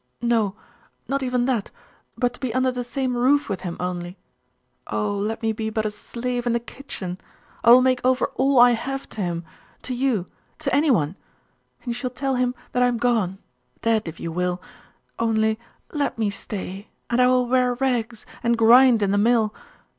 [0.23, 0.55] No
[1.07, 1.69] not even that
[2.17, 4.17] but to be tinder the same roof with him, only
[4.87, 7.19] Oh, let me be but a slave in the kitchen!
[7.63, 9.43] I will make over all I have to him
[9.83, 10.25] to you
[10.57, 11.15] to any one!
[11.83, 13.37] And you shall tell him that I am gone
[13.83, 14.59] dead, if you will.
[15.19, 15.59] Only
[15.91, 16.87] let me stay!
[17.11, 19.53] And I will wear rags, and grind in the mill....